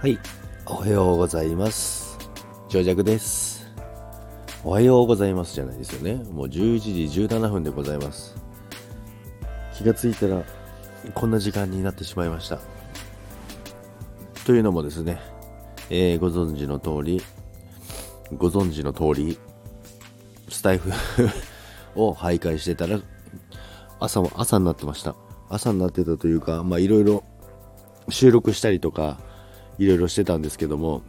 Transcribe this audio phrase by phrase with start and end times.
[0.00, 0.16] はい。
[0.64, 2.16] おはようございます。
[2.68, 3.68] 長尺です。
[4.62, 6.22] おはようございますじゃないですよね。
[6.30, 6.78] もう11
[7.08, 8.36] 時17分でございます。
[9.74, 10.44] 気がついたら、
[11.14, 12.60] こんな時間になってしまいました。
[14.46, 15.18] というのもですね、
[15.90, 17.20] えーご存知の通り、
[18.36, 19.36] ご存知の通り、
[20.48, 20.92] スタイフ
[22.00, 23.00] を徘徊してたら、
[23.98, 25.16] 朝も、朝になってました。
[25.48, 27.24] 朝になってたというか、まあいろいろ
[28.10, 29.18] 収録したりとか、
[29.78, 31.02] いろいろしてたんですけども、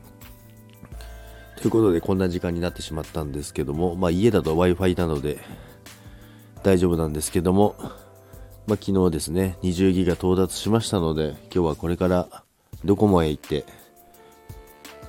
[1.57, 5.39] ということでこんな時間になってしまったんですけども、まあ家だと Wi-Fi なので
[6.63, 7.75] 大丈夫なんですけども、
[8.67, 12.43] まあ昨日ですね、20ギガ到達しましたので、今日はこれから
[12.85, 13.65] ドコモへ行って、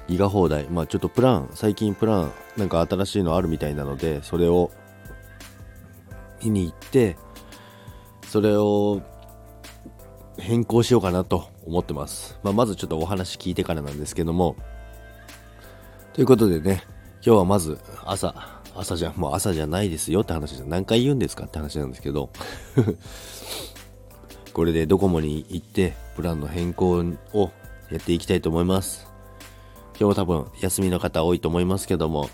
[0.08, 4.72] ギガ放題、まあちょっとプラン、最近プランなんか新しいのあるみたいなので、それを
[6.42, 7.16] 見に行って、
[8.26, 9.02] それを
[10.40, 12.38] 変更しようかなと思ってます。
[12.42, 14.56] まあ、まずちょっとお話聞いてからなんですけども。
[16.12, 16.82] ということでね、
[17.24, 18.34] 今日はまず朝、
[18.74, 22.30] 朝じゃ、もう朝じゃないですよって話じゃ、何回言うんですかって話なんですけど、
[24.52, 27.50] これでドコモに行って、プランの変更を
[27.90, 29.06] やっていきたいと思います。
[29.98, 32.30] 今日は多分休みの方多いと思いますけども、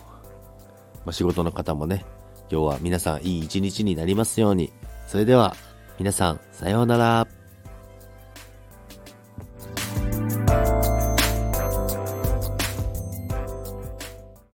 [1.05, 2.05] まあ、仕事の方もね、
[2.51, 4.73] 今日は皆さんいい一日になりますように。
[5.09, 5.55] それでは、
[5.99, 7.36] 皆さん、さようなら。